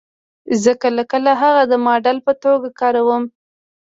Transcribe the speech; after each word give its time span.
زه 0.63 0.71
کله 0.83 1.03
کله 1.11 1.31
هغه 1.41 1.63
د 1.71 1.73
ماډل 1.85 2.17
په 2.25 2.33
توګه 2.43 2.67
کاروم 2.79 3.23